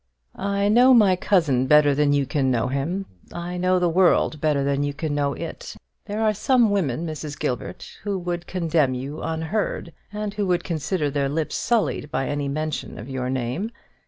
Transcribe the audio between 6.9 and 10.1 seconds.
Mrs. Gilbert, who would condemn you unheard,